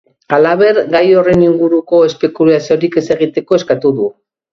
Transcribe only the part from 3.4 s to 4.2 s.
eskatu du.